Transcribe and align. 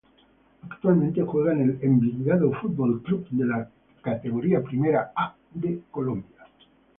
Actualmente 0.67 1.21
juega 1.21 1.53
en 1.53 1.61
el 1.61 1.79
Envigado 1.83 2.51
Fútbol 2.53 3.03
Club 3.03 3.27
de 3.29 3.45
la 3.45 3.69
Categoría 4.01 4.63
Primera 4.63 5.11
A 5.15 5.35
de 5.53 5.83
Colombia. 5.91 6.47